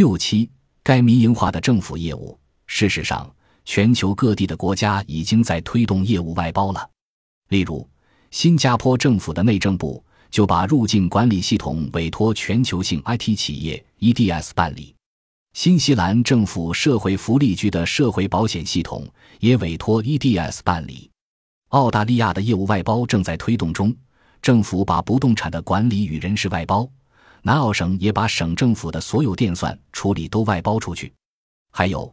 [0.00, 0.48] 六七，
[0.82, 2.34] 该民营化的政府业务。
[2.66, 3.30] 事实上，
[3.66, 6.88] 全球各地的国家已经在推动业务外包了。
[7.50, 7.86] 例如，
[8.30, 14.94] 新加坡政府的内政部就把入境管理系统委托全球性 IT 企业 EDS 办理；
[15.52, 19.06] 新西兰政府社会福利局的社会保险系统
[19.38, 21.10] 也委托 EDS 办理。
[21.72, 23.94] 澳大利亚的业务外包正在推动中，
[24.40, 26.90] 政府把不动产的管理与人事外包。
[27.42, 31.12] 南澳省也把省政府的所有电算处理都外包出去，
[31.72, 32.12] 还有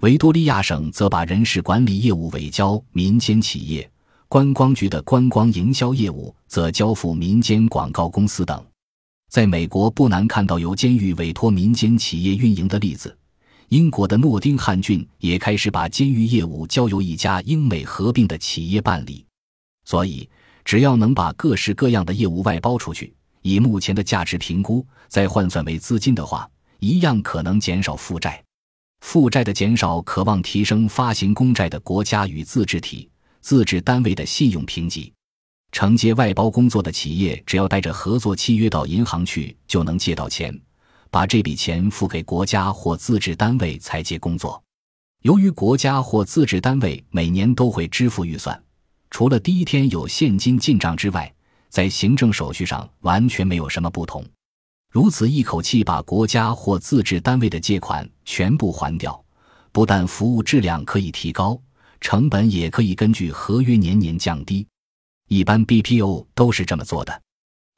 [0.00, 3.88] 维多利亚省则把人事管理业务委交民间企业，
[4.28, 8.64] 观光局的观光营销业务则交付民间广告公司等。
[9.30, 13.16] 在美国，不难看到由监狱委托民间企业运营的例子。
[13.68, 19.24] 英国的诺丁汉郡也开始把监狱业务交由一家英美合并的企业办理。
[19.84, 20.28] 所以，
[20.64, 23.12] 只要能把各式各样的业务外包出去。
[23.46, 26.48] 以目前的价值评估，再换算为资金的话，
[26.78, 28.42] 一样可能减少负债。
[29.02, 33.06] 负债的减少，渴望提升发行公债的国家与自治体、
[33.42, 35.12] 自治单位的信用评级。
[35.72, 40.58] 承接外包工作的企业，只要带着合作契约到银行去，就能借到钱，
[41.10, 44.62] 把这笔钱付给国家或自治单位裁接工作。
[45.20, 48.58] 由于国家或自治单位每年都会支付预算，
[49.10, 51.30] 除了第一天有现金进账之外，
[51.74, 54.24] 在行政手续上完全没有什么不同，
[54.92, 59.20] 如此一口气把国家或自治单位的借款全部还掉，
[59.72, 61.60] 不但服务质量可以提高，
[62.00, 64.64] 成本也可以根据合约年年降低。
[65.26, 67.22] 一般 BPO 都是这么做的。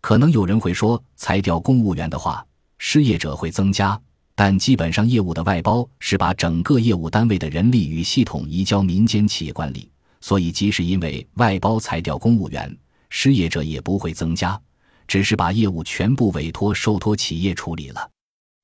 [0.02, 3.98] 可能有人会说，裁掉公务员的话，失业者会增加，
[4.34, 12.78] 但基本上业务的外包是把整个业务单位的人力与系统移交民间企业管理，所以即使因为外包裁掉公务员。
[13.10, 14.60] 失业者也不会增加，
[15.06, 18.10] 只是把业务全部委托受托企业处理了。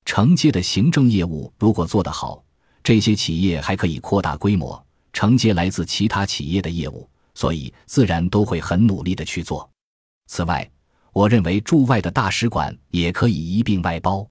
[0.04, 2.42] 承接的行政业务如果做得好，
[2.82, 9.68] 这些企业还可以扩大规模，承接来自其他企业的业务，所以自然都会很努力的去做。
[10.26, 10.68] 此外，
[11.12, 14.26] 我认为驻外的大使馆也可以一并外包。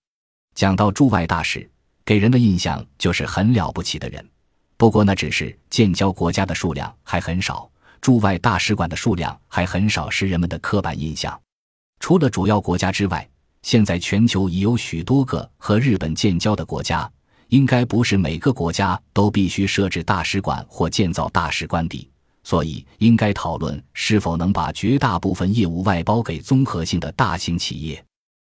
[0.53, 1.69] 讲到驻外大使，
[2.03, 4.29] 给人的印象就是很了不起的人，
[4.75, 7.71] 不过那只是建交国家的数量还很少。
[8.01, 11.39] 驻外大使馆的数量还很少，是人们的刻板印象。
[11.99, 13.27] 除了主要国家之外，
[13.61, 17.09] 现在全球已有许多个和日本建交的国家，
[17.49, 22.09] 应该不是每个国家都必须设置大使馆或建造大使官邸，
[22.43, 28.03] 所以应该讨论是否能把绝大部分业务外包给综合性的大型企业。